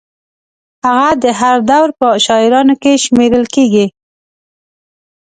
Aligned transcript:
هغه 0.85 1.09
د 1.23 1.25
هر 1.39 1.55
دور 1.69 1.87
په 1.99 2.07
شاعرانو 2.25 2.75
کې 2.81 2.93
شمېرل 3.05 3.43
کېږي. 3.55 3.85